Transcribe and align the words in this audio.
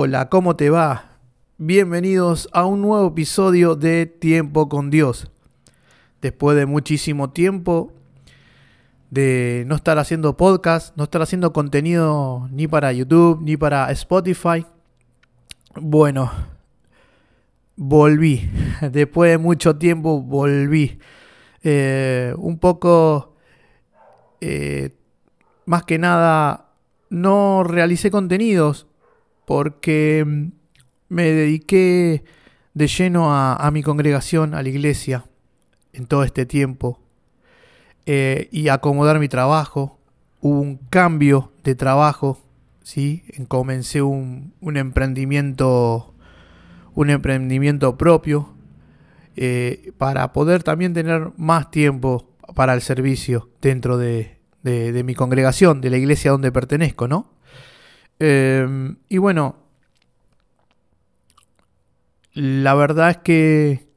Hola, 0.00 0.28
¿cómo 0.28 0.54
te 0.54 0.70
va? 0.70 1.18
Bienvenidos 1.56 2.48
a 2.52 2.66
un 2.66 2.82
nuevo 2.82 3.08
episodio 3.08 3.74
de 3.74 4.06
Tiempo 4.06 4.68
con 4.68 4.90
Dios. 4.90 5.28
Después 6.22 6.56
de 6.56 6.66
muchísimo 6.66 7.30
tiempo 7.30 7.92
de 9.10 9.64
no 9.66 9.74
estar 9.74 9.98
haciendo 9.98 10.36
podcast, 10.36 10.96
no 10.96 11.02
estar 11.02 11.20
haciendo 11.20 11.52
contenido 11.52 12.48
ni 12.52 12.68
para 12.68 12.92
YouTube 12.92 13.40
ni 13.42 13.56
para 13.56 13.90
Spotify. 13.90 14.64
Bueno, 15.74 16.30
volví. 17.74 18.48
Después 18.92 19.32
de 19.32 19.38
mucho 19.38 19.78
tiempo 19.78 20.22
volví. 20.22 21.00
Eh, 21.64 22.32
un 22.38 22.60
poco, 22.60 23.34
eh, 24.40 24.94
más 25.66 25.82
que 25.82 25.98
nada, 25.98 26.68
no 27.10 27.64
realicé 27.64 28.12
contenidos 28.12 28.87
porque 29.48 30.24
mm, 30.26 30.52
me 31.08 31.22
dediqué 31.32 32.22
de 32.74 32.86
lleno 32.86 33.34
a, 33.34 33.70
mi 33.72 33.82
congregación, 33.82 34.52
a 34.52 34.62
la 34.62 34.68
iglesia, 34.68 35.24
en 35.94 36.06
todo 36.06 36.22
este 36.22 36.44
tiempo, 36.44 37.00
eh, 38.04 38.50
y 38.52 38.68
acomodar 38.68 39.18
mi 39.18 39.28
trabajo. 39.28 39.98
Hubo 40.42 40.60
un 40.60 40.76
cambio 40.76 41.50
de 41.64 41.74
trabajo, 41.74 42.38
¿sí? 42.82 43.24
Comencé 43.48 44.02
un, 44.02 44.52
emprendimiento, 44.60 46.14
un 46.94 47.08
emprendimiento 47.08 47.96
propio, 47.96 48.52
eh, 49.34 49.92
para 49.96 50.30
poder 50.34 50.62
también 50.62 50.92
tener 50.92 51.32
más 51.38 51.70
tiempo 51.70 52.28
para 52.54 52.74
el 52.74 52.82
servicio 52.82 53.48
dentro 53.62 53.96
de, 53.96 54.36
mi 54.62 55.14
congregación, 55.14 55.80
de 55.80 55.88
la 55.88 55.96
iglesia 55.96 56.32
donde 56.32 56.52
pertenezco, 56.52 57.08
¿no? 57.08 57.37
Em, 58.18 58.96
y 59.08 59.18
bueno, 59.18 59.56
la 62.32 62.74
verdad 62.74 63.10
es 63.10 63.16
que 63.18 63.88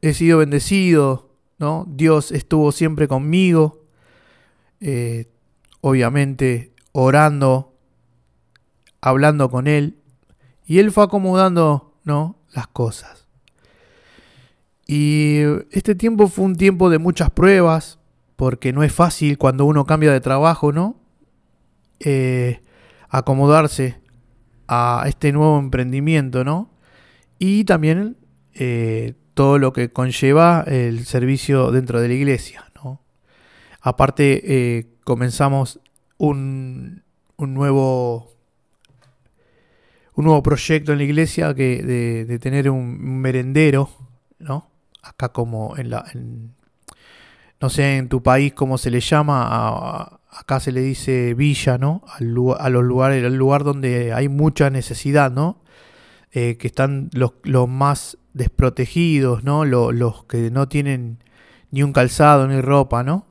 he 0.00 0.14
sido 0.14 0.38
bendecido, 0.38 1.30
¿no? 1.58 1.86
Dios 1.88 2.32
estuvo 2.32 2.72
siempre 2.72 3.06
conmigo, 3.08 3.84
eh, 4.80 5.30
obviamente 5.80 6.72
orando, 6.92 7.74
hablando 9.00 9.50
con 9.50 9.66
Él, 9.66 9.98
y 10.66 10.78
Él 10.78 10.90
fue 10.90 11.04
acomodando, 11.04 11.94
¿no? 12.04 12.36
Las 12.52 12.66
cosas. 12.66 13.26
Y 14.86 15.40
este 15.70 15.94
tiempo 15.94 16.28
fue 16.28 16.44
un 16.44 16.56
tiempo 16.56 16.90
de 16.90 16.98
muchas 16.98 17.30
pruebas, 17.30 17.98
porque 18.36 18.72
no 18.72 18.82
es 18.82 18.92
fácil 18.92 19.38
cuando 19.38 19.64
uno 19.64 19.86
cambia 19.86 20.12
de 20.12 20.20
trabajo, 20.20 20.72
¿no? 20.72 20.96
Eh, 22.00 22.60
acomodarse 23.12 24.00
a 24.66 25.04
este 25.06 25.32
nuevo 25.32 25.58
emprendimiento, 25.58 26.44
¿no? 26.44 26.70
Y 27.38 27.64
también 27.64 28.16
eh, 28.54 29.14
todo 29.34 29.58
lo 29.58 29.74
que 29.74 29.92
conlleva 29.92 30.64
el 30.66 31.04
servicio 31.04 31.70
dentro 31.70 32.00
de 32.00 32.08
la 32.08 32.14
iglesia, 32.14 32.64
¿no? 32.82 33.02
Aparte, 33.82 34.40
eh, 34.44 34.86
comenzamos 35.04 35.80
un, 36.16 37.02
un, 37.36 37.52
nuevo 37.52 38.32
un 40.14 40.24
nuevo 40.24 40.42
proyecto 40.42 40.92
en 40.92 40.98
la 40.98 41.04
iglesia 41.04 41.54
que 41.54 41.82
de, 41.82 42.38
tener 42.38 42.70
un, 42.70 43.20
merendero, 43.20 43.90
¿no? 44.38 44.70
Acá 45.02 45.30
como 45.30 45.76
en 45.76 45.90
la 45.90 46.04
no 47.60 47.68
sé 47.68 47.98
en 47.98 48.08
tu 48.08 48.22
país 48.22 48.54
cómo 48.54 48.78
se 48.78 48.90
le 48.90 49.00
llama 49.00 49.46
a, 49.46 50.20
acá 50.32 50.60
se 50.60 50.72
le 50.72 50.80
dice 50.80 51.34
villa, 51.34 51.78
¿no? 51.78 52.02
Al, 52.08 52.34
a 52.58 52.68
los 52.70 52.82
lugares, 52.82 53.24
al 53.24 53.36
lugar 53.36 53.64
donde 53.64 54.12
hay 54.12 54.28
mucha 54.28 54.70
necesidad, 54.70 55.30
¿no? 55.30 55.62
Eh, 56.32 56.56
que 56.56 56.66
están 56.66 57.10
los, 57.12 57.34
más 57.68 58.16
desprotegidos, 58.32 59.44
¿no? 59.44 59.64
Los, 59.64 59.94
los, 59.94 60.24
que 60.24 60.50
no 60.50 60.66
tienen 60.66 61.22
ni 61.70 61.82
un 61.82 61.92
calzado 61.92 62.48
ni 62.48 62.60
ropa, 62.60 63.02
¿no? 63.02 63.26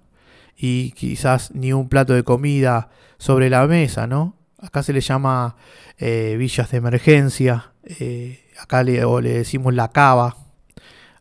Y 0.55 0.91
quizás 0.91 1.51
ni 1.55 1.73
un 1.73 1.89
plato 1.89 2.13
de 2.13 2.23
comida 2.23 2.89
sobre 3.17 3.49
la 3.49 3.65
mesa, 3.65 4.05
¿no? 4.05 4.35
Acá 4.59 4.83
se 4.83 4.93
le 4.93 5.01
llama 5.01 5.55
eh, 5.97 6.35
villas 6.37 6.69
de 6.69 6.77
emergencia, 6.77 7.73
eh, 7.83 8.45
acá 8.61 8.83
le, 8.83 9.03
o 9.03 9.19
le 9.19 9.33
decimos 9.33 9.73
la 9.73 9.91
cava, 9.91 10.37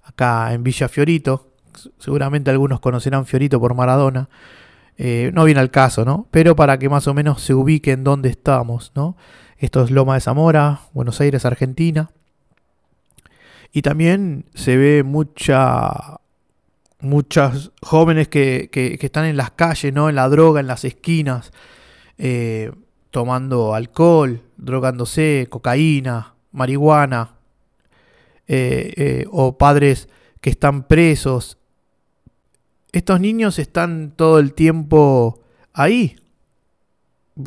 acá 0.03 0.53
en 0.53 0.63
Villa 0.63 0.91
Fiorito, 0.91 1.55
seguramente 1.99 2.51
algunos 2.51 2.81
conocerán 2.81 3.25
Fiorito 3.25 3.59
por 3.59 3.75
Maradona, 3.75 4.29
eh, 4.99 5.31
no 5.35 5.45
viene 5.45 5.61
al 5.61 5.71
caso, 5.71 6.05
¿no? 6.05 6.29
Pero 6.31 6.57
para 6.57 6.79
que 6.79 6.89
más 6.89 7.07
o 7.07 7.15
menos 7.15 7.43
se 7.43 7.55
ubique 7.55 7.93
en 7.93 8.05
dónde 8.05 8.29
estamos, 8.29 8.93
¿no? 8.95 9.17
Esto 9.57 9.83
es 9.83 9.91
Loma 9.91 10.15
de 10.15 10.21
Zamora, 10.21 10.81
Buenos 10.93 11.21
Aires, 11.21 11.45
Argentina. 11.45 12.11
Y 13.73 13.83
también 13.83 14.47
se 14.55 14.77
ve 14.77 15.03
mucha, 15.03 16.21
muchas 17.01 17.71
jóvenes 17.83 18.29
que, 18.29 18.69
están 19.01 19.27
en 19.27 19.37
las 19.37 19.53
calles, 19.53 19.93
¿no? 19.93 20.09
En 20.09 20.17
la 20.17 20.29
droga, 20.29 20.61
en 20.61 20.67
las 20.67 20.85
esquinas, 20.85 21.53
eh, 22.19 22.73
tomando 23.11 23.75
alcohol, 23.75 24.43
drogándose, 24.57 25.47
cocaína, 25.51 26.35
marihuana, 26.53 27.37
eh, 28.49 29.27
o 29.31 29.57
padres 29.57 30.09
que 30.41 30.51
están 30.51 30.83
presos 30.83 31.60
estos 32.93 33.21
niños 33.21 33.59
están 33.59 34.13
todo 34.17 34.39
el 34.39 34.53
tiempo 34.53 35.41
ahí, 35.73 36.17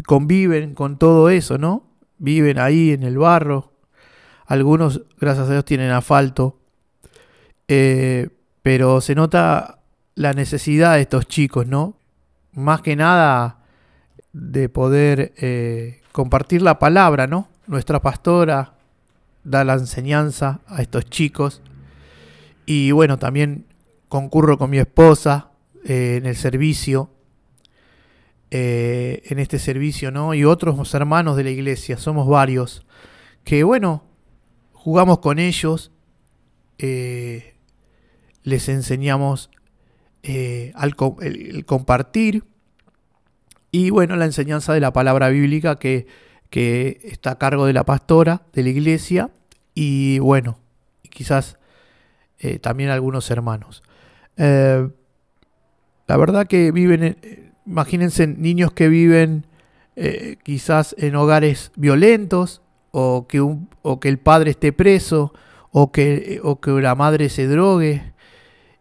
conviven 0.06 0.74
con 0.74 0.98
todo 0.98 1.30
eso, 1.30 1.58
¿no? 1.58 1.84
Viven 2.18 2.60
ahí 2.60 2.92
en 2.92 3.04
el 3.04 3.18
barro. 3.18 3.74
Algunos, 4.46 5.02
gracias 5.20 5.48
a 5.50 5.52
Dios, 5.52 5.66
tienen 5.66 5.92
asfalto. 5.92 6.60
Eh, 7.68 8.30
pero 8.62 9.02
se 9.02 9.16
nota 9.16 9.80
la 10.16 10.34
necesidad 10.34 10.96
de 10.96 11.02
estos 11.02 11.28
chicos, 11.28 11.68
¿no? 11.68 11.98
Más 12.54 12.82
que 12.82 12.96
nada 12.96 13.60
de 14.32 14.70
poder 14.70 15.34
eh, 15.38 16.02
compartir 16.12 16.62
la 16.62 16.80
palabra, 16.80 17.28
¿no? 17.28 17.50
Nuestra 17.68 18.02
pastora 18.02 18.74
da 19.44 19.64
la 19.64 19.74
enseñanza 19.74 20.62
a 20.68 20.82
estos 20.82 21.06
chicos. 21.06 21.62
Y 22.66 22.92
bueno, 22.92 23.18
también 23.18 23.66
concurro 24.14 24.60
con 24.60 24.70
mi 24.70 24.78
esposa 24.78 25.50
eh, 25.86 26.18
en 26.20 26.28
el 26.28 26.36
servicio, 26.36 27.10
eh, 28.52 29.24
en 29.26 29.40
este 29.40 29.58
servicio, 29.58 30.12
¿no? 30.12 30.36
Y 30.36 30.44
otros 30.46 30.94
hermanos 30.94 31.36
de 31.36 31.44
la 31.44 31.50
iglesia, 31.50 31.98
somos 31.98 32.28
varios, 32.28 32.86
que 33.44 33.64
bueno, 33.64 34.04
jugamos 34.72 35.18
con 35.18 35.40
ellos, 35.40 35.92
eh, 36.78 37.56
les 38.44 38.70
enseñamos 38.70 39.50
al, 40.76 40.96
el, 41.22 41.66
compartir 41.66 42.44
y 43.72 43.90
bueno, 43.90 44.16
la 44.16 44.26
enseñanza 44.26 44.76
de 44.76 44.80
la 44.80 44.94
palabra 44.94 45.30
bíblica 45.30 45.80
que, 45.80 46.06
que 46.52 47.00
está 47.06 47.32
a 47.32 47.40
cargo 47.40 47.66
de 47.66 47.74
la 47.74 47.84
pastora 47.84 48.44
de 48.54 48.62
la 48.62 48.70
iglesia 48.70 49.32
y 49.74 50.20
bueno, 50.20 50.60
quizás 51.10 51.58
también 52.62 52.92
algunos 52.92 53.32
hermanos. 53.32 53.82
Eh, 54.38 54.88
la 56.08 56.18
verdad 56.18 56.48
que 56.48 56.72
viven, 56.72 57.04
eh, 57.04 57.52
imagínense 57.66 58.28
niños 58.28 58.74
que 58.74 58.90
viven 58.90 59.46
eh, 59.96 60.38
quizás 60.44 60.96
en 60.98 61.16
hogares 61.16 61.72
violentos 61.76 62.62
o 62.92 63.28
que, 63.28 63.42
un, 63.42 63.70
o 63.82 64.00
que 64.00 64.10
el 64.10 64.20
padre 64.20 64.52
esté 64.52 64.74
preso 64.74 65.34
o 65.72 65.92
que, 65.92 66.40
o 66.44 66.60
que 66.60 66.72
la 66.72 66.96
madre 66.96 67.30
se 67.30 67.48
drogue. 67.48 68.14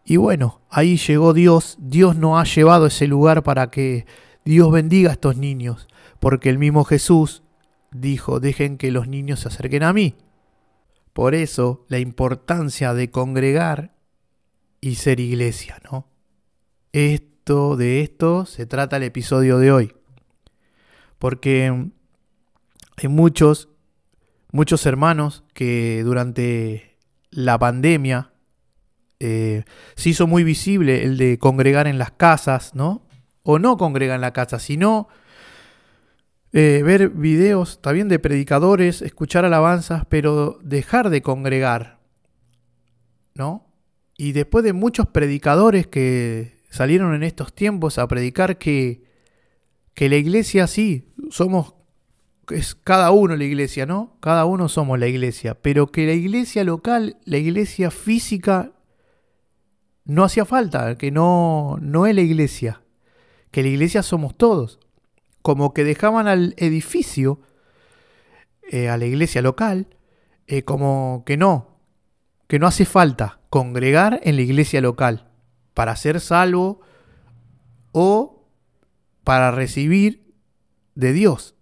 Y 0.04 0.16
bueno, 0.16 0.60
ahí 0.68 0.96
llegó 0.96 1.32
Dios. 1.32 1.76
Dios 1.80 2.16
nos 2.16 2.40
ha 2.40 2.44
llevado 2.44 2.84
a 2.84 2.88
ese 2.88 3.06
lugar 3.06 3.42
para 3.42 3.70
que 3.70 4.04
Dios 4.44 4.70
bendiga 4.72 5.10
a 5.10 5.12
estos 5.14 5.36
niños. 5.36 5.88
Porque 6.20 6.50
el 6.50 6.58
mismo 6.58 6.84
Jesús 6.84 7.42
dijo, 7.90 8.40
dejen 8.40 8.78
que 8.78 8.90
los 8.90 9.08
niños 9.08 9.40
se 9.40 9.48
acerquen 9.48 9.84
a 9.84 9.92
mí. 9.92 10.16
Por 11.12 11.34
eso 11.34 11.84
la 11.88 11.98
importancia 11.98 12.94
de 12.94 13.10
congregar 13.10 13.92
y 14.82 14.96
ser 14.96 15.20
iglesia, 15.20 15.78
¿no? 15.90 16.08
Esto, 16.92 17.76
de 17.76 18.02
esto 18.02 18.44
se 18.44 18.66
trata 18.66 18.98
el 18.98 19.04
episodio 19.04 19.58
de 19.58 19.72
hoy. 19.72 19.94
Porque 21.18 21.88
hay 22.96 23.08
muchos, 23.08 23.68
muchos 24.50 24.84
hermanos 24.84 25.44
que 25.54 26.02
durante 26.04 26.98
la 27.30 27.58
pandemia 27.58 28.32
eh, 29.20 29.64
se 29.94 30.10
hizo 30.10 30.26
muy 30.26 30.42
visible 30.42 31.04
el 31.04 31.16
de 31.16 31.38
congregar 31.38 31.86
en 31.86 31.96
las 31.96 32.10
casas, 32.10 32.74
¿no? 32.74 33.06
O 33.44 33.60
no 33.60 33.76
congregar 33.76 34.16
en 34.16 34.20
la 34.20 34.32
casa, 34.32 34.58
sino 34.58 35.06
eh, 36.52 36.82
ver 36.84 37.10
videos 37.10 37.80
también 37.80 38.08
de 38.08 38.18
predicadores, 38.18 39.00
escuchar 39.00 39.44
alabanzas, 39.44 40.04
pero 40.08 40.58
dejar 40.60 41.08
de 41.08 41.22
congregar, 41.22 42.00
¿no? 43.34 43.71
Y 44.22 44.30
después 44.30 44.62
de 44.62 44.72
muchos 44.72 45.08
predicadores 45.08 45.88
que 45.88 46.54
salieron 46.70 47.12
en 47.12 47.24
estos 47.24 47.52
tiempos 47.52 47.98
a 47.98 48.06
predicar 48.06 48.56
que, 48.56 49.02
que 49.94 50.08
la 50.08 50.14
iglesia 50.14 50.68
sí, 50.68 51.12
somos 51.28 51.74
es 52.48 52.76
cada 52.76 53.10
uno 53.10 53.34
la 53.34 53.42
iglesia, 53.42 53.84
¿no? 53.84 54.16
Cada 54.20 54.44
uno 54.44 54.68
somos 54.68 55.00
la 55.00 55.08
iglesia, 55.08 55.60
pero 55.60 55.88
que 55.88 56.06
la 56.06 56.12
iglesia 56.12 56.62
local, 56.62 57.16
la 57.24 57.38
iglesia 57.38 57.90
física, 57.90 58.70
no 60.04 60.22
hacía 60.22 60.44
falta, 60.44 60.96
que 60.96 61.10
no, 61.10 61.78
no 61.80 62.06
es 62.06 62.14
la 62.14 62.20
iglesia, 62.20 62.80
que 63.50 63.64
la 63.64 63.70
iglesia 63.70 64.04
somos 64.04 64.36
todos. 64.36 64.78
Como 65.42 65.74
que 65.74 65.82
dejaban 65.82 66.28
al 66.28 66.54
edificio, 66.58 67.40
eh, 68.70 68.88
a 68.88 68.96
la 68.98 69.04
iglesia 69.06 69.42
local, 69.42 69.88
eh, 70.46 70.62
como 70.62 71.24
que 71.26 71.36
no, 71.36 71.80
que 72.46 72.60
no 72.60 72.68
hace 72.68 72.84
falta 72.84 73.40
congregar 73.52 74.18
en 74.22 74.36
la 74.36 74.42
iglesia 74.42 74.80
local 74.80 75.28
para 75.74 75.94
ser 75.94 76.20
salvo 76.20 76.80
o 77.92 78.46
para 79.24 79.50
recibir 79.50 80.32
de 80.94 81.12
Dios. 81.12 81.54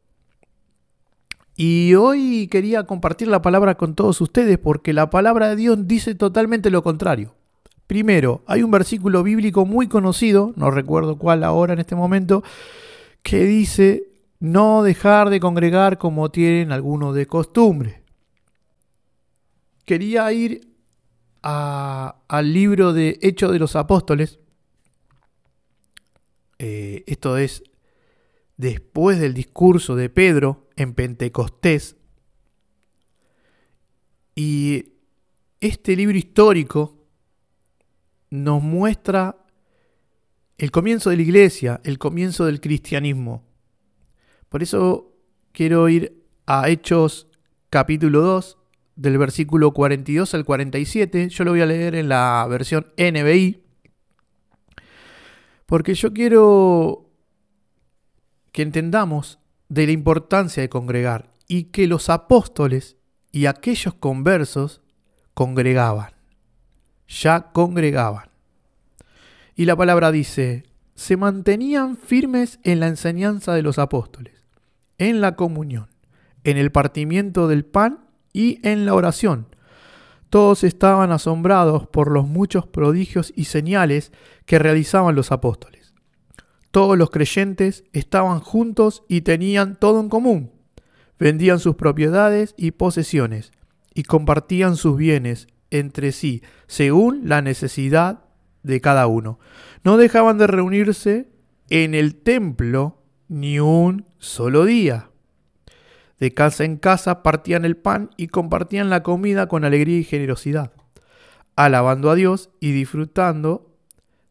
Y 1.56 1.96
hoy 1.96 2.46
quería 2.46 2.84
compartir 2.84 3.26
la 3.26 3.42
palabra 3.42 3.74
con 3.74 3.96
todos 3.96 4.20
ustedes 4.20 4.56
porque 4.56 4.92
la 4.92 5.10
palabra 5.10 5.48
de 5.48 5.56
Dios 5.56 5.88
dice 5.88 6.14
totalmente 6.14 6.70
lo 6.70 6.84
contrario. 6.84 7.34
Primero, 7.88 8.44
hay 8.46 8.62
un 8.62 8.70
versículo 8.70 9.24
bíblico 9.24 9.66
muy 9.66 9.88
conocido, 9.88 10.52
no 10.54 10.70
recuerdo 10.70 11.18
cuál 11.18 11.42
ahora 11.42 11.72
en 11.72 11.80
este 11.80 11.96
momento, 11.96 12.44
que 13.24 13.44
dice 13.46 14.04
no 14.38 14.84
dejar 14.84 15.28
de 15.28 15.40
congregar 15.40 15.98
como 15.98 16.30
tienen 16.30 16.70
algunos 16.70 17.16
de 17.16 17.26
costumbre. 17.26 18.04
Quería 19.84 20.30
ir 20.32 20.69
al 21.42 22.52
libro 22.52 22.92
de 22.92 23.18
Hechos 23.22 23.52
de 23.52 23.58
los 23.58 23.76
Apóstoles. 23.76 24.38
Eh, 26.58 27.04
esto 27.06 27.36
es 27.36 27.62
después 28.56 29.18
del 29.18 29.32
discurso 29.32 29.96
de 29.96 30.10
Pedro 30.10 30.68
en 30.76 30.94
Pentecostés. 30.94 31.96
Y 34.34 34.92
este 35.60 35.96
libro 35.96 36.16
histórico 36.16 36.96
nos 38.30 38.62
muestra 38.62 39.36
el 40.58 40.70
comienzo 40.70 41.10
de 41.10 41.16
la 41.16 41.22
iglesia, 41.22 41.80
el 41.84 41.98
comienzo 41.98 42.44
del 42.44 42.60
cristianismo. 42.60 43.44
Por 44.50 44.62
eso 44.62 45.14
quiero 45.52 45.88
ir 45.88 46.22
a 46.46 46.68
Hechos 46.68 47.28
capítulo 47.70 48.20
2, 48.20 48.58
del 49.00 49.16
versículo 49.16 49.72
42 49.72 50.34
al 50.34 50.44
47. 50.44 51.30
Yo 51.30 51.44
lo 51.44 51.52
voy 51.52 51.62
a 51.62 51.66
leer 51.66 51.94
en 51.94 52.10
la 52.10 52.46
versión 52.50 52.86
NBI. 52.98 53.62
Porque 55.64 55.94
yo 55.94 56.12
quiero 56.12 57.10
que 58.52 58.60
entendamos 58.60 59.38
de 59.70 59.86
la 59.86 59.92
importancia 59.92 60.62
de 60.62 60.68
congregar 60.68 61.32
y 61.48 61.64
que 61.64 61.86
los 61.86 62.10
apóstoles 62.10 62.98
y 63.32 63.46
aquellos 63.46 63.94
conversos 63.94 64.82
congregaban, 65.32 66.12
ya 67.08 67.52
congregaban. 67.52 68.28
Y 69.54 69.64
la 69.64 69.76
palabra 69.76 70.12
dice, 70.12 70.64
se 70.94 71.16
mantenían 71.16 71.96
firmes 71.96 72.58
en 72.64 72.80
la 72.80 72.88
enseñanza 72.88 73.54
de 73.54 73.62
los 73.62 73.78
apóstoles, 73.78 74.44
en 74.98 75.22
la 75.22 75.36
comunión, 75.36 75.88
en 76.44 76.58
el 76.58 76.70
partimiento 76.70 77.48
del 77.48 77.64
pan 77.64 78.09
y 78.32 78.66
en 78.66 78.86
la 78.86 78.94
oración. 78.94 79.46
Todos 80.30 80.62
estaban 80.62 81.10
asombrados 81.10 81.88
por 81.88 82.10
los 82.10 82.26
muchos 82.26 82.66
prodigios 82.66 83.32
y 83.34 83.44
señales 83.44 84.12
que 84.46 84.58
realizaban 84.58 85.16
los 85.16 85.32
apóstoles. 85.32 85.92
Todos 86.70 86.96
los 86.96 87.10
creyentes 87.10 87.84
estaban 87.92 88.38
juntos 88.38 89.02
y 89.08 89.22
tenían 89.22 89.74
todo 89.74 90.00
en 90.00 90.08
común. 90.08 90.52
Vendían 91.18 91.58
sus 91.58 91.74
propiedades 91.74 92.54
y 92.56 92.70
posesiones 92.70 93.50
y 93.92 94.04
compartían 94.04 94.76
sus 94.76 94.96
bienes 94.96 95.48
entre 95.70 96.12
sí 96.12 96.42
según 96.68 97.28
la 97.28 97.42
necesidad 97.42 98.24
de 98.62 98.80
cada 98.80 99.08
uno. 99.08 99.40
No 99.82 99.96
dejaban 99.96 100.38
de 100.38 100.46
reunirse 100.46 101.28
en 101.70 101.94
el 101.94 102.14
templo 102.14 103.02
ni 103.28 103.58
un 103.58 104.06
solo 104.18 104.64
día. 104.64 105.09
De 106.20 106.34
casa 106.34 106.64
en 106.64 106.76
casa 106.76 107.22
partían 107.22 107.64
el 107.64 107.76
pan 107.76 108.10
y 108.16 108.28
compartían 108.28 108.90
la 108.90 109.02
comida 109.02 109.48
con 109.48 109.64
alegría 109.64 109.98
y 109.98 110.04
generosidad, 110.04 110.72
alabando 111.56 112.10
a 112.10 112.14
Dios 112.14 112.50
y 112.60 112.72
disfrutando 112.72 113.74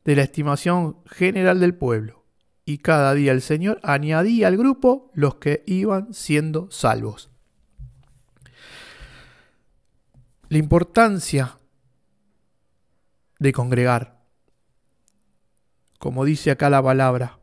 de 0.05 0.15
la 0.15 0.21
estimación 0.21 0.97
general 1.07 1.59
del 1.59 1.75
pueblo 1.75 2.19
y 2.69 2.77
cada 2.77 3.15
día 3.15 3.31
el 3.31 3.41
Señor 3.41 3.79
añadía 3.81 4.47
al 4.47 4.55
grupo 4.55 5.09
los 5.15 5.35
que 5.35 5.63
iban 5.65 6.13
siendo 6.13 6.69
salvos. 6.69 7.31
La 10.49 10.59
importancia 10.59 11.57
de 13.39 13.51
congregar, 13.53 14.19
como 15.97 16.25
dice 16.25 16.51
acá 16.51 16.69
la 16.69 16.83
palabra, 16.83 17.39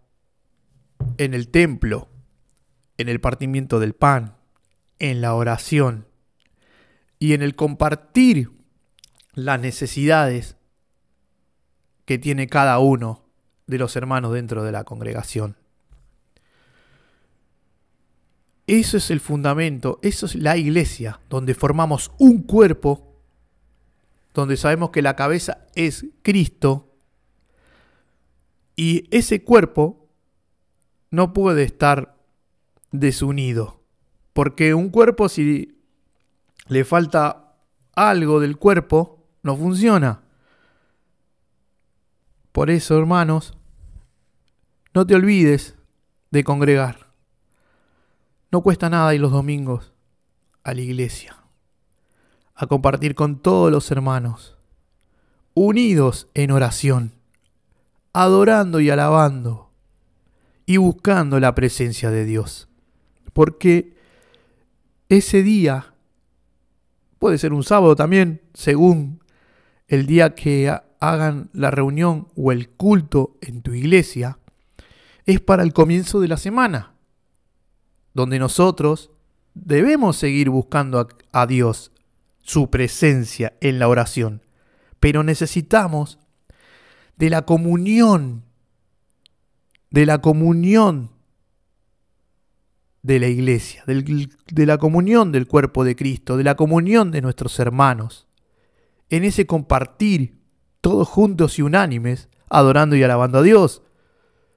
en 1.18 1.34
el 1.34 1.48
templo, 1.48 2.08
en 2.98 3.08
el 3.08 3.20
partimiento 3.20 3.80
del 3.80 3.94
pan, 3.94 4.36
en 4.98 5.20
la 5.20 5.34
oración 5.34 6.06
y 7.18 7.32
en 7.32 7.42
el 7.42 7.54
compartir 7.54 8.50
las 9.34 9.60
necesidades 9.60 10.56
que 12.04 12.18
tiene 12.18 12.46
cada 12.46 12.78
uno 12.78 13.24
de 13.66 13.78
los 13.78 13.96
hermanos 13.96 14.32
dentro 14.32 14.62
de 14.62 14.72
la 14.72 14.84
congregación. 14.84 15.56
Eso 18.66 18.96
es 18.96 19.10
el 19.10 19.20
fundamento, 19.20 19.98
eso 20.02 20.26
es 20.26 20.34
la 20.34 20.56
iglesia, 20.56 21.20
donde 21.28 21.54
formamos 21.54 22.10
un 22.18 22.42
cuerpo, 22.42 23.14
donde 24.34 24.56
sabemos 24.56 24.90
que 24.90 25.02
la 25.02 25.14
cabeza 25.14 25.66
es 25.74 26.06
Cristo, 26.22 26.92
y 28.74 29.08
ese 29.16 29.42
cuerpo 29.42 30.08
no 31.10 31.32
puede 31.32 31.62
estar 31.62 32.15
desunido, 33.00 33.80
porque 34.32 34.74
un 34.74 34.90
cuerpo 34.90 35.28
si 35.28 35.78
le 36.68 36.84
falta 36.84 37.54
algo 37.94 38.40
del 38.40 38.56
cuerpo, 38.56 39.24
no 39.42 39.56
funciona. 39.56 40.22
Por 42.52 42.70
eso, 42.70 42.98
hermanos, 42.98 43.56
no 44.94 45.06
te 45.06 45.14
olvides 45.14 45.76
de 46.30 46.42
congregar. 46.42 47.06
No 48.50 48.62
cuesta 48.62 48.88
nada 48.88 49.14
ir 49.14 49.20
los 49.20 49.32
domingos 49.32 49.92
a 50.62 50.74
la 50.74 50.80
iglesia, 50.80 51.36
a 52.54 52.66
compartir 52.66 53.14
con 53.14 53.40
todos 53.40 53.70
los 53.70 53.90
hermanos, 53.90 54.56
unidos 55.54 56.28
en 56.34 56.50
oración, 56.50 57.12
adorando 58.12 58.80
y 58.80 58.90
alabando 58.90 59.70
y 60.64 60.78
buscando 60.78 61.38
la 61.38 61.54
presencia 61.54 62.10
de 62.10 62.24
Dios. 62.24 62.68
Porque 63.36 63.92
ese 65.10 65.42
día 65.42 65.92
puede 67.18 67.36
ser 67.36 67.52
un 67.52 67.64
sábado 67.64 67.94
también, 67.94 68.40
según 68.54 69.22
el 69.88 70.06
día 70.06 70.34
que 70.34 70.74
hagan 71.00 71.50
la 71.52 71.70
reunión 71.70 72.28
o 72.34 72.50
el 72.50 72.70
culto 72.70 73.36
en 73.42 73.60
tu 73.60 73.74
iglesia, 73.74 74.38
es 75.26 75.42
para 75.42 75.64
el 75.64 75.74
comienzo 75.74 76.18
de 76.20 76.28
la 76.28 76.38
semana, 76.38 76.94
donde 78.14 78.38
nosotros 78.38 79.10
debemos 79.52 80.16
seguir 80.16 80.48
buscando 80.48 81.06
a, 81.30 81.46
Dios, 81.46 81.92
su 82.40 82.70
presencia 82.70 83.52
en 83.60 83.78
la 83.78 83.88
oración, 83.88 84.40
pero 84.98 85.22
necesitamos 85.22 86.18
de 87.18 87.28
la 87.28 87.42
comunión, 87.42 88.44
de 89.90 90.06
la 90.06 90.22
comunión 90.22 91.10
de 93.06 93.20
la 93.20 93.28
iglesia, 93.28 93.84
de 93.86 94.66
la 94.66 94.78
comunión 94.78 95.30
del 95.30 95.46
cuerpo 95.46 95.84
de 95.84 95.94
Cristo, 95.94 96.36
de 96.36 96.42
la 96.42 96.56
comunión 96.56 97.12
de 97.12 97.22
nuestros 97.22 97.56
hermanos, 97.60 98.26
en 99.10 99.22
ese 99.22 99.46
compartir 99.46 100.40
todos 100.80 101.06
juntos 101.06 101.60
y 101.60 101.62
unánimes, 101.62 102.28
adorando 102.50 102.96
y 102.96 103.04
alabando 103.04 103.38
a 103.38 103.42
Dios. 103.42 103.82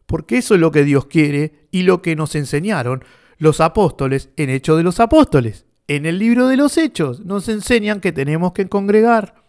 Porque 0.07 0.39
eso 0.39 0.55
es 0.55 0.61
lo 0.61 0.71
que 0.71 0.83
Dios 0.83 1.05
quiere 1.05 1.67
y 1.69 1.83
lo 1.83 2.01
que 2.01 2.15
nos 2.15 2.33
enseñaron 2.33 3.03
los 3.37 3.61
apóstoles 3.61 4.29
en 4.35 4.49
Hechos 4.49 4.77
de 4.77 4.83
los 4.83 4.99
Apóstoles. 4.99 5.67
En 5.87 6.07
el 6.07 6.17
libro 6.17 6.47
de 6.47 6.57
los 6.57 6.75
Hechos 6.79 7.23
nos 7.23 7.49
enseñan 7.49 8.01
que 8.01 8.11
tenemos 8.11 8.53
que 8.53 8.67
congregar, 8.67 9.43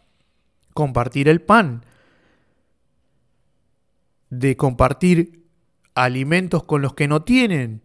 compartir 0.75 1.26
el 1.28 1.40
pan, 1.40 1.87
de 4.28 4.59
compartir 4.59 5.47
alimentos 5.95 6.64
con 6.64 6.83
los 6.83 6.92
que 6.92 7.09
no 7.09 7.23
tienen. 7.23 7.80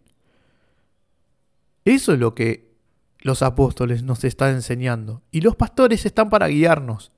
Eso 1.86 2.12
es 2.12 2.18
lo 2.18 2.34
que 2.34 2.74
los 3.20 3.42
apóstoles 3.42 4.02
nos 4.02 4.24
están 4.24 4.56
enseñando. 4.56 5.22
Y 5.30 5.40
los 5.40 5.54
pastores 5.54 6.04
están 6.04 6.28
para 6.30 6.48
guiarnos. 6.48 7.12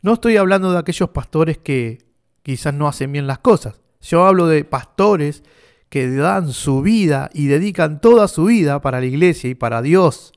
No 0.00 0.14
estoy 0.14 0.38
hablando 0.38 0.72
de 0.72 0.78
aquellos 0.78 1.10
pastores 1.10 1.58
que 1.58 1.98
quizás 2.42 2.72
no 2.72 2.88
hacen 2.88 3.12
bien 3.12 3.26
las 3.26 3.40
cosas. 3.40 3.78
Yo 4.00 4.24
hablo 4.24 4.46
de 4.46 4.64
pastores 4.64 5.42
que 5.90 6.10
dan 6.10 6.50
su 6.54 6.80
vida 6.80 7.28
y 7.34 7.48
dedican 7.48 8.00
toda 8.00 8.26
su 8.26 8.46
vida 8.46 8.80
para 8.80 9.00
la 9.00 9.06
iglesia 9.06 9.50
y 9.50 9.54
para 9.54 9.82
Dios. 9.82 10.32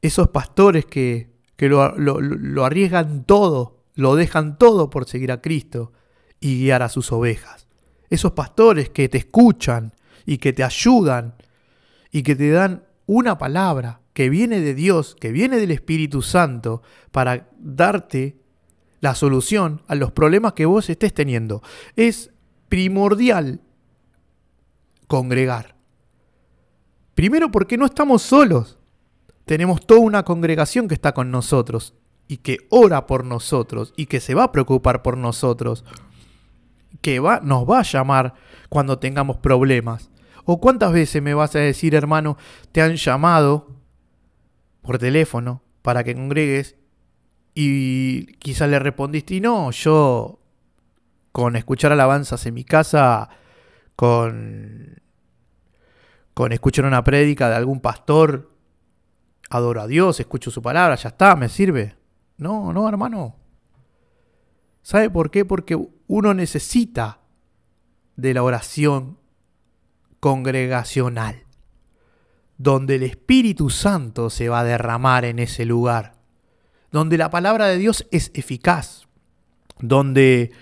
Esos 0.00 0.28
pastores 0.28 0.86
que, 0.86 1.28
lo, 1.58 1.94
lo 1.98 2.64
arriesgan 2.64 3.24
todo, 3.24 3.84
lo 3.96 4.14
dejan 4.14 4.56
todo 4.56 4.88
por 4.88 5.04
seguir 5.04 5.30
a 5.30 5.42
Cristo 5.42 5.92
y 6.40 6.58
guiar 6.58 6.82
a 6.82 6.88
sus 6.88 7.12
ovejas. 7.12 7.68
Esos 8.08 8.32
pastores 8.32 8.88
que 8.88 9.10
te 9.10 9.18
escuchan 9.18 9.92
y 10.28 10.36
que 10.36 10.52
te 10.52 10.62
ayudan 10.62 11.36
y 12.10 12.22
que 12.22 12.36
te 12.36 12.50
dan 12.50 12.84
una 13.06 13.38
palabra 13.38 14.02
que 14.12 14.28
viene 14.28 14.60
de 14.60 14.74
Dios, 14.74 15.16
que 15.18 15.32
viene 15.32 15.56
del 15.56 15.70
Espíritu 15.70 16.20
Santo, 16.20 16.82
para 17.12 17.48
darte 17.58 18.36
la 19.00 19.14
solución 19.14 19.80
a 19.88 19.94
los 19.94 20.12
problemas 20.12 20.52
que 20.52 20.66
vos 20.66 20.90
estés 20.90 21.14
teniendo. 21.14 21.62
Es 21.96 22.30
primordial 22.68 23.62
congregar. 25.06 25.76
Primero 27.14 27.50
porque 27.50 27.78
no 27.78 27.86
estamos 27.86 28.20
solos. 28.20 28.78
Tenemos 29.46 29.86
toda 29.86 30.00
una 30.00 30.24
congregación 30.26 30.88
que 30.88 30.94
está 30.94 31.14
con 31.14 31.30
nosotros 31.30 31.94
y 32.28 32.36
que 32.36 32.66
ora 32.68 33.06
por 33.06 33.24
nosotros 33.24 33.94
y 33.96 34.04
que 34.04 34.20
se 34.20 34.34
va 34.34 34.44
a 34.44 34.52
preocupar 34.52 35.00
por 35.00 35.16
nosotros, 35.16 35.86
que 37.00 37.18
va, 37.18 37.40
nos 37.40 37.64
va 37.66 37.78
a 37.78 37.84
llamar 37.84 38.34
cuando 38.68 38.98
tengamos 38.98 39.38
problemas. 39.38 40.10
¿O 40.50 40.60
cuántas 40.60 40.94
veces 40.94 41.20
me 41.20 41.34
vas 41.34 41.54
a 41.56 41.58
decir, 41.58 41.94
hermano, 41.94 42.38
te 42.72 42.80
han 42.80 42.96
llamado 42.96 43.76
por 44.80 44.96
teléfono 44.96 45.62
para 45.82 46.02
que 46.04 46.14
congregues 46.14 46.74
y 47.52 48.24
quizás 48.38 48.70
le 48.70 48.78
respondiste, 48.78 49.34
y 49.34 49.40
no, 49.42 49.70
yo 49.72 50.40
con 51.32 51.54
escuchar 51.54 51.92
alabanzas 51.92 52.46
en 52.46 52.54
mi 52.54 52.64
casa, 52.64 53.28
con, 53.94 55.02
con 56.32 56.52
escuchar 56.52 56.86
una 56.86 57.04
prédica 57.04 57.50
de 57.50 57.56
algún 57.56 57.80
pastor, 57.80 58.50
adoro 59.50 59.82
a 59.82 59.86
Dios, 59.86 60.18
escucho 60.18 60.50
su 60.50 60.62
palabra, 60.62 60.94
ya 60.94 61.10
está, 61.10 61.36
me 61.36 61.50
sirve. 61.50 61.98
No, 62.38 62.72
no, 62.72 62.88
hermano. 62.88 63.36
¿Sabe 64.80 65.10
por 65.10 65.30
qué? 65.30 65.44
Porque 65.44 65.78
uno 66.06 66.32
necesita 66.32 67.20
de 68.16 68.32
la 68.32 68.42
oración 68.42 69.17
congregacional, 70.20 71.44
donde 72.56 72.96
el 72.96 73.02
Espíritu 73.02 73.70
Santo 73.70 74.30
se 74.30 74.48
va 74.48 74.60
a 74.60 74.64
derramar 74.64 75.24
en 75.24 75.38
ese 75.38 75.64
lugar 75.64 76.18
donde 76.90 77.18
la 77.18 77.30
palabra 77.30 77.66
de 77.66 77.78
Dios 77.78 78.06
es 78.10 78.30
eficaz, 78.34 79.06
donde, 79.78 80.52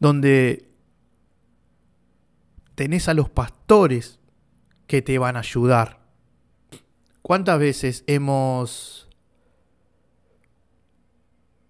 donde 0.00 0.68
tenés 2.74 3.08
a 3.08 3.14
los 3.14 3.30
pastores 3.30 4.18
que 4.86 5.02
te 5.02 5.18
van 5.18 5.36
a 5.36 5.40
ayudar. 5.40 6.00
¿Cuántas 7.22 7.58
veces 7.58 8.04
hemos 8.06 9.08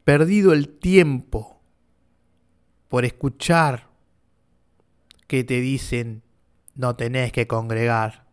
perdido 0.05 0.53
el 0.53 0.69
tiempo 0.69 1.61
por 2.89 3.05
escuchar 3.05 3.89
que 5.27 5.45
te 5.45 5.61
dicen 5.61 6.23
no 6.75 6.97
tenés 6.97 7.33
que 7.33 7.47
congregar, 7.47 8.25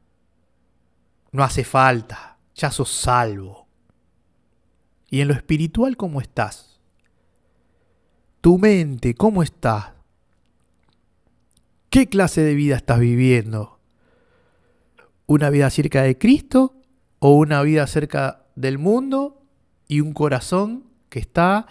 no 1.31 1.43
hace 1.43 1.63
falta, 1.63 2.37
ya 2.55 2.71
sos 2.71 2.91
salvo? 2.91 3.67
Y 5.09 5.21
en 5.21 5.27
lo 5.27 5.33
espiritual, 5.33 5.97
¿cómo 5.97 6.21
estás? 6.21 6.79
Tu 8.41 8.57
mente, 8.57 9.15
¿cómo 9.15 9.43
está? 9.43 9.95
¿Qué 11.89 12.07
clase 12.07 12.41
de 12.41 12.53
vida 12.53 12.75
estás 12.75 12.99
viviendo? 12.99 13.79
¿Una 15.25 15.49
vida 15.49 15.69
cerca 15.69 16.03
de 16.03 16.17
Cristo 16.17 16.75
o 17.19 17.35
una 17.35 17.61
vida 17.63 17.85
cerca 17.87 18.45
del 18.55 18.77
mundo 18.77 19.41
y 19.87 20.01
un 20.01 20.13
corazón 20.13 20.83
que 21.09 21.19
está 21.19 21.67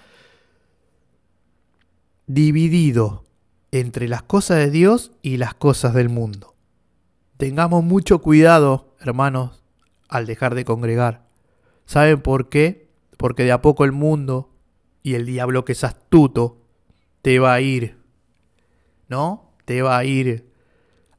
dividido 2.26 3.24
entre 3.70 4.08
las 4.08 4.22
cosas 4.22 4.58
de 4.58 4.70
Dios 4.70 5.12
y 5.22 5.36
las 5.36 5.54
cosas 5.54 5.94
del 5.94 6.08
mundo? 6.08 6.57
Tengamos 7.38 7.82
mucho 7.82 8.20
cuidado, 8.20 8.94
hermanos, 9.00 9.64
al 10.08 10.26
dejar 10.26 10.54
de 10.54 10.66
congregar. 10.66 11.26
¿Saben 11.86 12.20
por 12.20 12.50
qué? 12.50 12.88
porque 13.18 13.44
de 13.44 13.52
a 13.52 13.60
poco 13.60 13.84
el 13.84 13.92
mundo 13.92 14.48
y 15.02 15.14
el 15.14 15.26
diablo 15.26 15.66
que 15.66 15.72
es 15.72 15.84
astuto 15.84 16.62
te 17.20 17.38
va 17.40 17.52
a 17.52 17.60
ir, 17.60 17.98
¿no? 19.08 19.52
Te 19.66 19.82
va 19.82 19.98
a 19.98 20.04
ir 20.04 20.50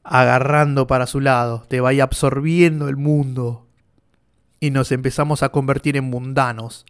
agarrando 0.03 0.87
para 0.87 1.05
su 1.05 1.19
lado, 1.19 1.65
te 1.67 1.81
va 1.81 1.89
a 1.89 1.93
ir 1.93 2.01
absorbiendo 2.01 2.87
el 2.87 2.95
mundo 2.95 3.67
y 4.59 4.71
nos 4.71 4.91
empezamos 4.91 5.43
a 5.43 5.49
convertir 5.49 5.97
en 5.97 6.05
mundanos. 6.05 6.85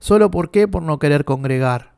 ¿Solo 0.00 0.30
por 0.30 0.50
qué? 0.50 0.66
Por 0.66 0.82
no 0.82 0.98
querer 0.98 1.24
congregar, 1.24 1.94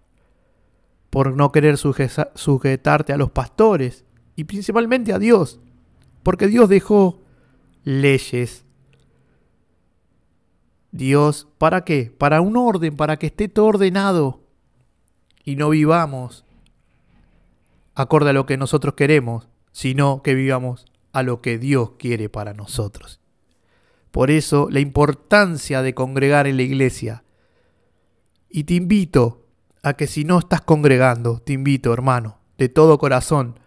por 1.08 1.34
no 1.34 1.50
querer 1.50 1.78
sujetarte 1.78 3.12
a 3.14 3.16
los 3.16 3.30
pastores 3.30 4.04
y 4.36 4.44
principalmente 4.44 5.14
a 5.14 5.18
Dios, 5.18 5.60
porque 6.24 6.48
Dios 6.48 6.68
dejó 6.68 7.22
leyes, 7.84 8.64
Dios, 10.90 11.48
¿para 11.58 11.84
qué? 11.84 12.12
Para 12.16 12.40
un 12.40 12.56
orden, 12.56 12.96
para 12.96 13.16
que 13.18 13.26
esté 13.26 13.48
todo 13.48 13.66
ordenado 13.66 14.40
y 15.44 15.56
no 15.56 15.70
vivamos 15.70 16.44
acorde 17.94 18.30
a 18.30 18.32
lo 18.32 18.46
que 18.46 18.56
nosotros 18.56 18.94
queremos, 18.94 19.48
sino 19.72 20.22
que 20.22 20.34
vivamos 20.34 20.86
a 21.12 21.22
lo 21.22 21.40
que 21.40 21.58
Dios 21.58 21.92
quiere 21.98 22.28
para 22.28 22.54
nosotros. 22.54 23.20
Por 24.10 24.30
eso 24.30 24.68
la 24.70 24.80
importancia 24.80 25.82
de 25.82 25.94
congregar 25.94 26.46
en 26.46 26.56
la 26.56 26.62
iglesia. 26.62 27.24
Y 28.48 28.64
te 28.64 28.74
invito 28.74 29.46
a 29.82 29.94
que 29.94 30.06
si 30.06 30.24
no 30.24 30.38
estás 30.38 30.60
congregando, 30.60 31.40
te 31.40 31.52
invito, 31.52 31.92
hermano, 31.92 32.38
de 32.56 32.68
todo 32.68 32.98
corazón, 32.98 33.58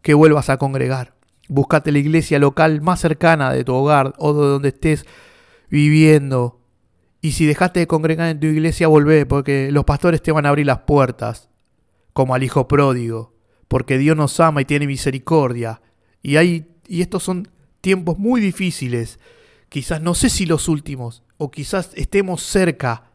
que 0.00 0.14
vuelvas 0.14 0.48
a 0.48 0.58
congregar. 0.58 1.14
Búscate 1.52 1.92
la 1.92 1.98
iglesia 1.98 2.38
local 2.38 2.80
más 2.80 3.00
cercana 3.00 3.52
de 3.52 3.62
tu 3.62 3.74
hogar 3.74 4.14
o 4.18 4.32
de 4.32 4.48
donde 4.48 4.68
estés 4.68 5.04
viviendo. 5.70 6.60
Y 7.20 7.32
si 7.32 7.46
dejaste 7.46 7.80
de 7.80 7.86
congregar 7.86 8.28
en 8.30 8.40
tu 8.40 8.46
iglesia, 8.46 8.88
volvé, 8.88 9.26
porque 9.26 9.70
los 9.70 9.84
pastores 9.84 10.22
te 10.22 10.32
van 10.32 10.46
a 10.46 10.48
abrir 10.48 10.66
las 10.66 10.80
puertas, 10.80 11.50
como 12.12 12.34
al 12.34 12.42
hijo 12.42 12.66
pródigo, 12.68 13.34
porque 13.68 13.98
Dios 13.98 14.16
nos 14.16 14.40
ama 14.40 14.62
y 14.62 14.64
tiene 14.64 14.86
misericordia. 14.86 15.82
Y, 16.22 16.36
hay, 16.36 16.66
y 16.88 17.02
estos 17.02 17.22
son 17.22 17.48
tiempos 17.80 18.18
muy 18.18 18.40
difíciles, 18.40 19.18
quizás 19.68 20.00
no 20.00 20.14
sé 20.14 20.30
si 20.30 20.46
los 20.46 20.68
últimos, 20.68 21.22
o 21.36 21.50
quizás 21.50 21.90
estemos 21.94 22.42
cerca, 22.42 23.10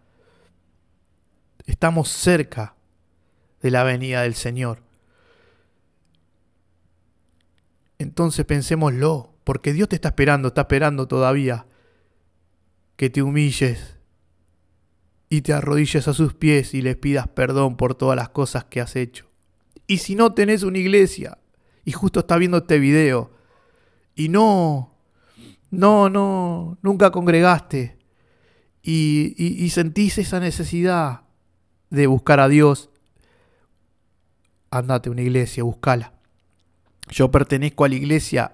estamos 1.65 2.09
cerca 2.09 2.75
de 3.61 3.71
la 3.71 3.83
venida 3.83 4.21
del 4.21 4.35
Señor. 4.35 4.86
Entonces 7.99 8.45
pensémoslo, 8.45 9.33
porque 9.43 9.73
Dios 9.73 9.89
te 9.89 9.95
está 9.95 10.09
esperando, 10.09 10.49
está 10.49 10.61
esperando 10.61 11.07
todavía 11.07 11.65
que 12.95 13.09
te 13.09 13.21
humilles 13.21 13.97
y 15.29 15.41
te 15.41 15.53
arrodilles 15.53 16.07
a 16.07 16.13
sus 16.13 16.33
pies 16.33 16.73
y 16.73 16.81
les 16.81 16.95
pidas 16.95 17.27
perdón 17.27 17.77
por 17.77 17.95
todas 17.95 18.15
las 18.15 18.29
cosas 18.29 18.65
que 18.65 18.81
has 18.81 18.95
hecho. 18.95 19.29
Y 19.87 19.99
si 19.99 20.15
no 20.15 20.33
tenés 20.33 20.63
una 20.63 20.77
iglesia 20.77 21.37
y 21.85 21.91
justo 21.91 22.19
estás 22.19 22.39
viendo 22.39 22.57
este 22.57 22.79
video 22.79 23.31
y 24.15 24.29
no, 24.29 24.95
no, 25.71 26.09
no, 26.09 26.77
nunca 26.81 27.11
congregaste 27.11 27.97
y, 28.81 29.35
y 29.37 29.69
sentís 29.69 30.17
esa 30.17 30.39
necesidad 30.39 31.21
de 31.89 32.07
buscar 32.07 32.39
a 32.39 32.47
Dios, 32.47 32.89
andate 34.71 35.09
a 35.09 35.11
una 35.11 35.21
iglesia, 35.21 35.63
buscala. 35.63 36.16
Yo 37.09 37.31
pertenezco 37.31 37.85
a 37.85 37.89
la 37.89 37.95
iglesia 37.95 38.51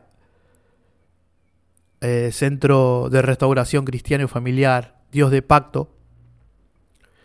eh, 2.02 2.32
Centro 2.32 3.10
de 3.10 3.22
Restauración 3.22 3.86
Cristiano 3.86 4.26
y 4.26 4.28
Familiar, 4.28 5.02
Dios 5.12 5.32
de 5.32 5.42
Pacto, 5.42 5.90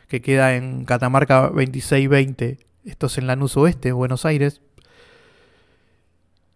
que 0.09 0.23
queda 0.23 0.55
en 0.55 0.85
Catamarca 0.85 1.43
2620, 1.49 2.59
esto 2.85 3.07
es 3.07 3.19
en 3.19 3.27
Lanús 3.27 3.57
Oeste, 3.57 3.93
Buenos 3.93 4.25
Aires. 4.25 4.63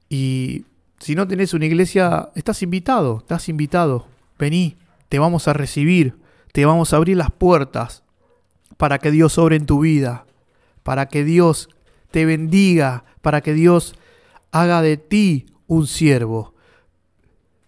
Y 0.09 0.65
si 0.99 1.15
no 1.15 1.27
tenés 1.27 1.53
una 1.53 1.67
iglesia, 1.67 2.31
estás 2.35 2.63
invitado, 2.63 3.19
estás 3.19 3.49
invitado. 3.49 4.07
Vení, 4.39 4.77
te 5.09 5.19
vamos 5.19 5.49
a 5.49 5.53
recibir, 5.53 6.17
te 6.53 6.65
vamos 6.65 6.93
a 6.93 6.97
abrir 6.97 7.17
las 7.17 7.31
puertas 7.31 8.03
para 8.77 8.99
que 8.99 9.11
Dios 9.11 9.37
obre 9.37 9.57
en 9.57 9.67
tu 9.67 9.81
vida, 9.81 10.27
para 10.83 11.07
que 11.09 11.25
Dios 11.25 11.69
te 12.11 12.25
bendiga, 12.25 13.05
para 13.21 13.41
que 13.41 13.53
Dios 13.53 13.97
haga 14.53 14.83
de 14.83 14.97
ti 14.97 15.47
un 15.67 15.87
siervo 15.87 16.55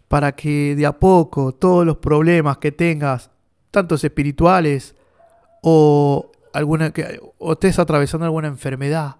para 0.08 0.32
que 0.32 0.76
de 0.76 0.86
a 0.86 0.92
poco 0.92 1.52
todos 1.52 1.84
los 1.84 1.96
problemas 1.96 2.58
que 2.58 2.70
tengas, 2.70 3.30
tantos 3.70 4.04
espirituales 4.04 4.94
o, 5.62 6.30
alguna, 6.52 6.92
que, 6.92 7.20
o 7.38 7.52
estés 7.54 7.78
atravesando 7.78 8.24
alguna 8.24 8.46
enfermedad, 8.46 9.16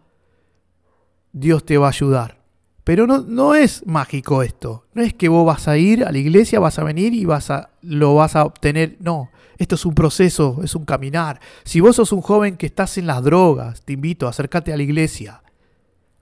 Dios 1.33 1.65
te 1.65 1.79
va 1.79 1.87
a 1.87 1.91
ayudar. 1.91 2.39
Pero 2.85 3.07
no, 3.07 3.23
no 3.23 3.55
es 3.55 3.85
mágico 3.87 4.43
esto. 4.43 4.85
No 4.93 5.03
es 5.03 5.15
que 5.15 5.29
vos 5.29 5.45
vas 5.47 5.67
a 5.67 5.79
ir 5.79 6.05
a 6.05 6.13
la 6.13 6.19
iglesia, 6.19 6.61
vas 6.61 6.79
a 6.79 6.85
venir 6.85 7.15
y 7.15 7.25
vas 7.25 7.51
a, 7.51 7.71
lo 7.81 8.15
vas 8.15 8.37
a 8.37 8.45
obtener. 8.45 8.99
No, 9.01 9.31
esto 9.57 9.75
es 9.75 9.87
un 9.87 9.95
proceso, 9.95 10.61
es 10.63 10.75
un 10.75 10.85
caminar. 10.85 11.41
Si 11.65 11.81
vos 11.81 11.97
sos 11.97 12.13
un 12.13 12.21
joven 12.21 12.57
que 12.57 12.67
estás 12.67 12.99
en 12.99 13.07
las 13.07 13.23
drogas, 13.25 13.83
te 13.83 13.95
invito, 13.95 14.29
acércate 14.29 14.73
a 14.73 14.77
la 14.77 14.83
iglesia. 14.83 15.43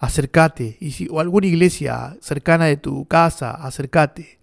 Acércate. 0.02 0.78
Y 0.80 0.90
si, 0.90 1.06
o 1.08 1.20
alguna 1.20 1.46
iglesia 1.46 2.16
cercana 2.20 2.64
de 2.64 2.76
tu 2.76 3.06
casa, 3.06 3.52
acércate. 3.52 4.40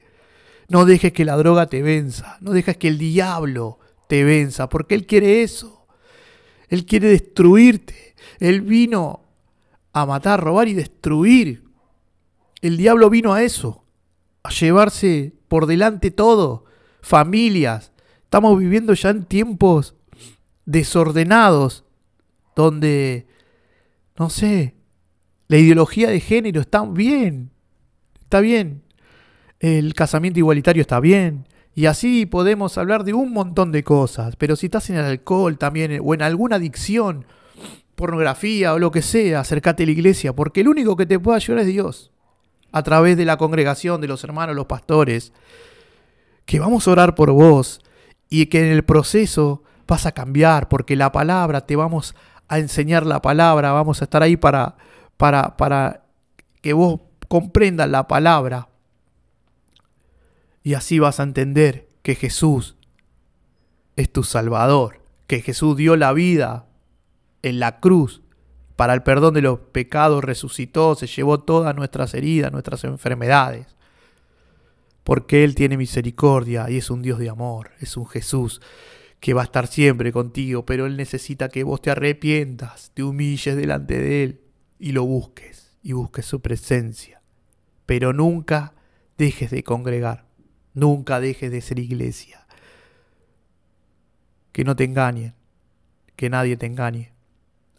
No 0.70 0.86
dejes 0.86 1.12
que 1.12 1.26
la 1.26 1.36
droga 1.36 1.68
te 1.68 1.82
venza. 1.82 2.38
No 2.40 2.52
dejes 2.52 2.78
que 2.78 2.88
el 2.88 2.98
diablo 2.98 3.78
te 4.08 4.24
venza. 4.24 4.70
Porque 4.70 4.96
Él 4.96 5.06
quiere 5.06 5.44
eso. 5.44 5.86
Él 6.70 6.86
quiere 6.86 7.10
destruirte. 7.10 8.16
Él 8.40 8.62
vino 8.62 9.26
a 9.92 10.06
matar, 10.06 10.42
robar 10.42 10.70
y 10.70 10.74
destruir. 10.74 11.66
El 12.62 12.78
diablo 12.78 13.10
vino 13.10 13.34
a 13.34 13.44
eso, 13.44 13.84
a 14.44 14.52
llevarse 14.52 15.34
por 15.50 15.66
delante 15.66 16.10
todo, 16.10 16.64
familias. 17.02 17.92
Estamos 18.24 18.58
viviendo 18.58 18.94
ya 18.94 19.10
en 19.10 19.26
tiempos 19.26 19.94
desordenados, 20.64 21.84
donde, 22.56 23.28
no 24.18 24.30
sé, 24.30 24.79
la 25.50 25.58
ideología 25.58 26.10
de 26.10 26.22
género 26.22 26.62
está 26.62 26.84
bien, 26.86 27.52
está 28.22 28.40
bien, 28.40 28.84
el 29.60 29.94
casamiento 29.94 30.40
igualitario 30.40 30.82
está 30.82 31.02
bien, 31.02 31.46
y 31.76 31.88
así 31.88 32.26
podemos 32.26 32.78
hablar 32.78 33.04
de 33.04 33.14
un 33.14 33.34
montón 33.34 33.74
de 33.74 33.84
cosas, 33.84 34.38
pero 34.38 34.56
si 34.56 34.68
estás 34.68 34.90
en 34.90 34.96
el 34.96 35.06
alcohol 35.06 35.58
también, 35.58 36.00
o 36.02 36.14
en 36.14 36.22
alguna 36.22 36.56
adicción, 36.56 37.26
pornografía 38.00 38.74
o 38.74 38.80
lo 38.80 38.92
que 38.92 39.02
sea, 39.02 39.42
acércate 39.42 39.84
a 39.84 39.86
la 39.86 39.92
iglesia, 39.92 40.34
porque 40.34 40.62
el 40.62 40.70
único 40.70 40.96
que 40.96 41.06
te 41.06 41.20
puede 41.20 41.36
ayudar 41.36 41.60
es 41.60 41.68
Dios. 41.68 42.12
A 42.72 42.82
través 42.82 43.18
de 43.18 43.26
la 43.26 43.38
congregación, 43.38 44.00
de 44.00 44.08
los 44.08 44.24
hermanos, 44.24 44.56
los 44.56 44.68
pastores, 44.68 45.34
que 46.46 46.60
vamos 46.60 46.88
a 46.88 46.92
orar 46.92 47.16
por 47.16 47.32
vos. 47.32 47.82
Y 48.30 48.46
que 48.46 48.60
en 48.60 48.72
el 48.72 48.84
proceso 48.84 49.64
vas 49.88 50.06
a 50.06 50.12
cambiar, 50.12 50.70
porque 50.70 50.96
la 50.96 51.12
palabra, 51.12 51.66
te 51.66 51.76
vamos 51.76 52.16
a 52.48 52.60
enseñar 52.60 53.06
la 53.06 53.22
palabra, 53.22 53.72
vamos 53.72 54.02
a 54.02 54.06
estar 54.06 54.22
ahí 54.24 54.38
para, 54.38 54.78
para, 55.20 55.58
para 55.58 56.06
que 56.62 56.72
vos 56.72 57.02
comprendas 57.28 57.90
la 57.90 58.08
palabra. 58.08 58.70
Y 60.64 60.76
así 60.76 60.98
vas 60.98 61.20
a 61.20 61.24
entender 61.24 61.90
que 62.04 62.16
Jesús 62.16 62.78
es 63.98 64.10
tu 64.10 64.24
Salvador, 64.24 65.02
que 65.28 65.42
Jesús 65.42 65.76
dio 65.76 65.98
la 65.98 66.14
vida 66.14 66.68
en 67.42 67.60
la 67.60 67.82
cruz 67.82 68.22
para 68.78 68.94
el 68.94 69.04
perdón 69.04 69.34
de 69.34 69.42
los 69.42 69.60
pecados 69.60 70.24
resucitó, 70.24 70.96
se 70.96 71.06
llevó 71.06 71.42
todas 71.42 71.76
nuestras 71.76 72.14
heridas, 72.14 72.54
nuestras 72.54 72.86
enfermedades. 72.86 73.68
Porque 75.04 75.44
Él 75.44 75.54
tiene 75.54 75.76
misericordia 75.76 76.70
y 76.70 76.78
es 76.78 76.90
un 76.90 77.02
Dios 77.02 77.20
de 77.20 77.28
amor, 77.28 77.72
es 77.82 77.98
un 77.98 78.08
Jesús 78.08 78.62
que 79.20 79.34
va 79.34 79.42
a 79.42 79.44
estar 79.44 79.68
siempre 79.68 80.14
contigo, 80.14 80.66
pero 80.66 80.86
Él 80.86 80.96
necesita 80.96 81.50
que 81.50 81.66
vos 81.66 81.82
te 81.82 81.92
arrepientas, 81.92 82.92
te 82.94 83.04
humilles 83.04 83.58
delante 83.58 84.00
de 84.00 84.24
Él 84.24 84.49
y 84.80 84.94
lo 84.94 85.04
busques, 85.04 85.78
y 85.84 85.94
busques 85.94 86.26
su 86.26 86.42
presencia. 86.42 87.22
Pero 87.86 88.14
nunca 88.14 88.74
dejes 89.18 89.52
de 89.52 89.64
congregar, 89.64 90.26
nunca 90.74 91.20
dejes 91.20 91.52
de 91.52 91.62
ser 91.62 91.78
iglesia. 91.78 92.48
Que 94.52 94.64
no 94.64 94.76
te 94.76 94.86
engañen, 94.86 95.36
que 96.16 96.30
nadie 96.30 96.58
te 96.58 96.66
engañe 96.66 97.20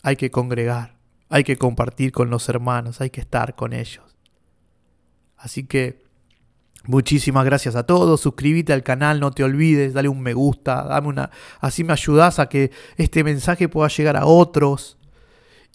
hay 0.02 0.16
que 0.16 0.30
congregar, 0.30 0.96
hay 1.28 1.44
que 1.44 1.56
compartir 1.56 2.12
con 2.12 2.30
los 2.30 2.48
hermanos, 2.48 3.00
hay 3.00 3.10
que 3.10 3.20
estar 3.20 3.54
con 3.54 3.72
ellos. 3.72 4.16
Así 5.36 5.64
que 5.64 6.02
muchísimas 6.84 7.44
gracias 7.44 7.76
a 7.76 7.84
todos, 7.84 8.20
suscríbete 8.20 8.72
al 8.72 8.82
canal, 8.82 9.20
no 9.20 9.30
te 9.30 9.44
olvides, 9.44 9.94
dale 9.94 10.08
un 10.08 10.20
me 10.20 10.34
gusta, 10.34 10.84
dame 10.84 11.08
una, 11.08 11.30
así 11.60 11.84
me 11.84 11.92
ayudas 11.92 12.38
a 12.38 12.48
que 12.48 12.70
este 12.96 13.24
mensaje 13.24 13.68
pueda 13.68 13.88
llegar 13.88 14.16
a 14.16 14.26
otros. 14.26 14.98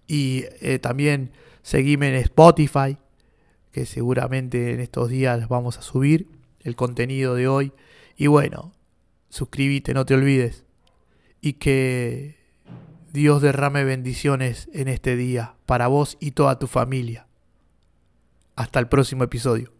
Y 0.07 0.45
eh, 0.61 0.79
también 0.79 1.31
seguime 1.61 2.09
en 2.09 2.15
Spotify, 2.15 2.97
que 3.71 3.85
seguramente 3.85 4.73
en 4.73 4.79
estos 4.79 5.09
días 5.09 5.47
vamos 5.47 5.77
a 5.77 5.81
subir 5.81 6.29
el 6.61 6.75
contenido 6.75 7.35
de 7.35 7.47
hoy. 7.47 7.71
Y 8.15 8.27
bueno, 8.27 8.73
suscríbete, 9.29 9.93
no 9.93 10.05
te 10.05 10.13
olvides. 10.13 10.65
Y 11.41 11.53
que 11.53 12.37
Dios 13.11 13.41
derrame 13.41 13.83
bendiciones 13.83 14.69
en 14.73 14.87
este 14.87 15.15
día 15.15 15.55
para 15.65 15.87
vos 15.87 16.17
y 16.19 16.31
toda 16.31 16.59
tu 16.59 16.67
familia. 16.67 17.27
Hasta 18.55 18.79
el 18.79 18.87
próximo 18.87 19.23
episodio. 19.23 19.71